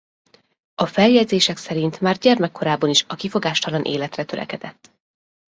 A 0.75 0.85
feljegyzések 0.85 1.57
szerint 1.57 2.01
már 2.01 2.17
gyermekkorában 2.17 2.89
is 2.89 3.05
a 3.07 3.15
kifogástalan 3.15 3.81
életre 3.83 4.23
törekedett. 4.25 4.91